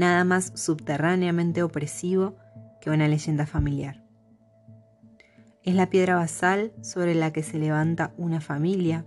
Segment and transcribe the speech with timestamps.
[0.00, 2.36] nada más subterráneamente opresivo
[2.80, 4.04] que una leyenda familiar.
[5.62, 9.04] Es la piedra basal sobre la que se levanta una familia,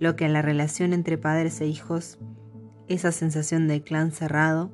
[0.00, 2.18] lo que en la relación entre padres e hijos,
[2.88, 4.72] esa sensación de clan cerrado,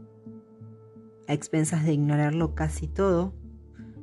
[1.27, 3.35] a expensas de ignorarlo casi todo,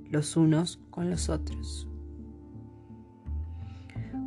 [0.09, 1.87] los unos con los otros.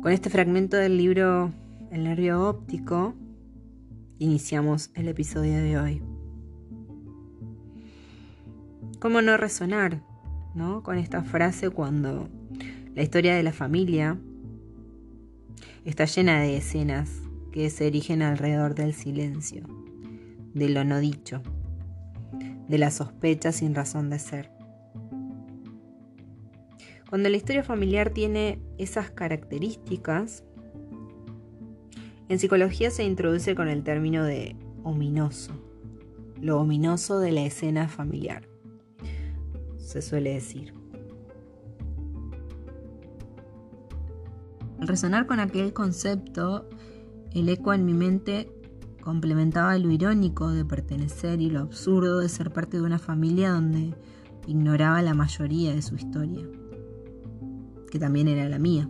[0.01, 1.51] Con este fragmento del libro
[1.91, 3.13] El nervio óptico,
[4.17, 6.12] iniciamos el episodio de hoy.
[9.03, 10.01] ¿Cómo no resonar
[10.55, 10.81] ¿no?
[10.81, 12.29] con esta frase cuando
[12.95, 14.17] la historia de la familia
[15.83, 17.11] está llena de escenas
[17.51, 19.65] que se erigen alrededor del silencio,
[20.53, 21.41] de lo no dicho,
[22.69, 24.51] de la sospecha sin razón de ser?
[27.09, 30.45] Cuando la historia familiar tiene esas características,
[32.29, 35.51] en psicología se introduce con el término de ominoso,
[36.39, 38.52] lo ominoso de la escena familiar,
[39.83, 40.73] se suele decir.
[44.79, 46.67] Al resonar con aquel concepto,
[47.31, 48.51] el eco en mi mente
[49.01, 53.93] complementaba lo irónico de pertenecer y lo absurdo de ser parte de una familia donde
[54.47, 56.45] ignoraba la mayoría de su historia,
[57.91, 58.89] que también era la mía.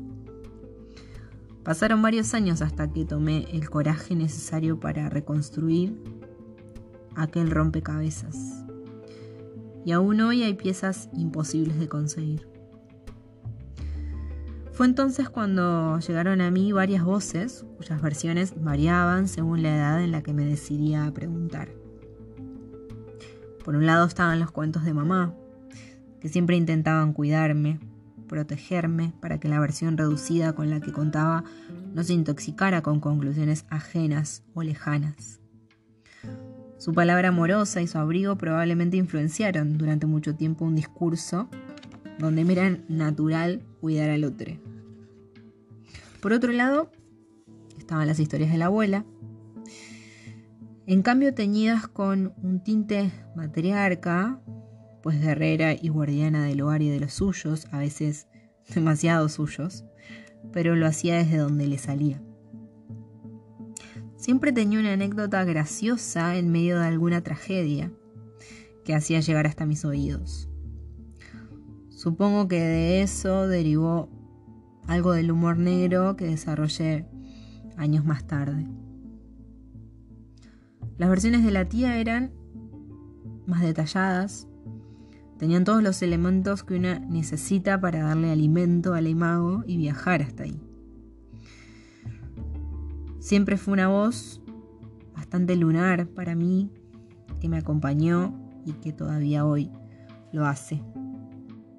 [1.63, 6.01] Pasaron varios años hasta que tomé el coraje necesario para reconstruir
[7.15, 8.62] aquel rompecabezas.
[9.85, 12.47] Y aún hoy hay piezas imposibles de conseguir.
[14.73, 20.11] Fue entonces cuando llegaron a mí varias voces cuyas versiones variaban según la edad en
[20.11, 21.69] la que me decidía a preguntar.
[23.63, 25.35] Por un lado estaban los cuentos de mamá,
[26.19, 27.79] que siempre intentaban cuidarme,
[28.27, 31.43] protegerme para que la versión reducida con la que contaba
[31.93, 35.42] no se intoxicara con conclusiones ajenas o lejanas.
[36.83, 41.47] Su palabra amorosa y su abrigo probablemente influenciaron durante mucho tiempo un discurso
[42.19, 44.51] donde me era natural cuidar al otro.
[46.19, 46.91] Por otro lado,
[47.77, 49.05] estaban las historias de la abuela,
[50.85, 54.41] en cambio teñidas con un tinte matriarca,
[55.01, 58.27] pues guerrera y guardiana del hogar y de los suyos, a veces
[58.75, 59.85] demasiado suyos,
[60.51, 62.21] pero lo hacía desde donde le salía.
[64.23, 67.91] Siempre tenía una anécdota graciosa en medio de alguna tragedia
[68.85, 70.47] que hacía llegar hasta mis oídos.
[71.89, 74.07] Supongo que de eso derivó
[74.87, 77.05] algo del humor negro que desarrollé
[77.75, 78.65] años más tarde.
[80.97, 82.31] Las versiones de la tía eran
[83.45, 84.47] más detalladas,
[85.37, 90.43] Tenían todos los elementos que una necesita para darle alimento al imago y viajar hasta
[90.43, 90.61] ahí.
[93.23, 94.41] Siempre fue una voz
[95.15, 96.69] bastante lunar para mí,
[97.39, 99.71] que me acompañó y que todavía hoy
[100.33, 100.81] lo hace.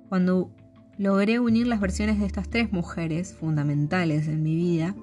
[0.08, 0.50] Cuando
[0.96, 4.96] logré unir las versiones de estas tres mujeres fundamentales en mi vida,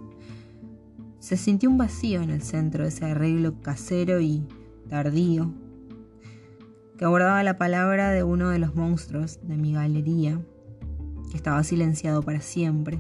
[1.19, 4.43] se sintió un vacío en el centro de ese arreglo casero y
[4.89, 5.53] tardío
[6.97, 10.41] que abordaba la palabra de uno de los monstruos de mi galería,
[11.29, 12.99] que estaba silenciado para siempre,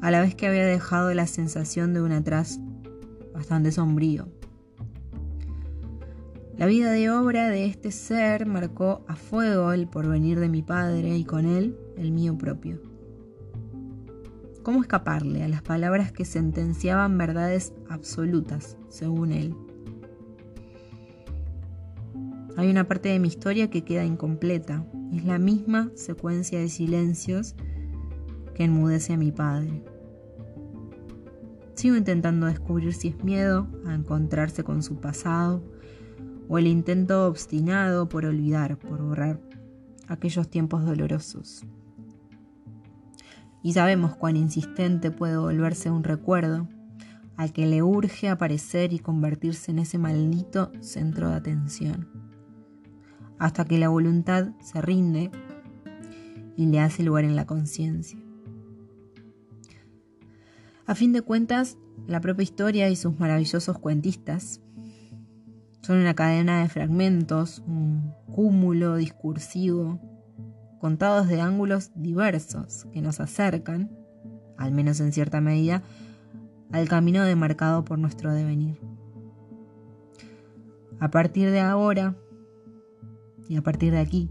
[0.00, 2.60] a la vez que había dejado la sensación de un atrás
[3.34, 4.28] bastante sombrío.
[6.56, 11.16] La vida de obra de este ser marcó a fuego el porvenir de mi padre
[11.16, 12.82] y con él el mío propio.
[14.62, 19.54] ¿Cómo escaparle a las palabras que sentenciaban verdades absolutas, según él?
[22.58, 24.84] Hay una parte de mi historia que queda incompleta.
[25.14, 27.54] Es la misma secuencia de silencios
[28.60, 29.82] que enmudece a mi padre.
[31.72, 35.64] Sigo intentando descubrir si es miedo a encontrarse con su pasado
[36.46, 39.40] o el intento obstinado por olvidar, por borrar
[40.08, 41.64] aquellos tiempos dolorosos.
[43.62, 46.68] Y sabemos cuán insistente puede volverse un recuerdo
[47.38, 52.08] al que le urge aparecer y convertirse en ese maldito centro de atención
[53.38, 55.30] hasta que la voluntad se rinde
[56.58, 58.20] y le hace lugar en la conciencia.
[60.90, 61.78] A fin de cuentas,
[62.08, 64.60] la propia historia y sus maravillosos cuentistas
[65.82, 70.00] son una cadena de fragmentos, un cúmulo discursivo,
[70.80, 73.88] contados de ángulos diversos que nos acercan,
[74.58, 75.84] al menos en cierta medida,
[76.72, 78.80] al camino demarcado por nuestro devenir.
[80.98, 82.16] A partir de ahora,
[83.48, 84.28] y a partir de aquí,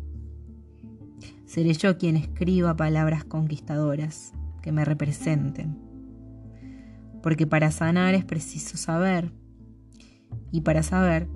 [1.46, 5.89] seré yo quien escriba palabras conquistadoras que me representen.
[7.22, 9.32] Porque para sanar es preciso saber,
[10.52, 11.28] y para saber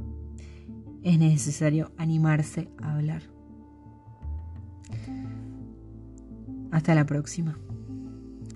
[1.03, 3.23] es necesario animarse a hablar.
[6.71, 7.57] Hasta la próxima.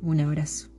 [0.01, 0.69] Un abrazo.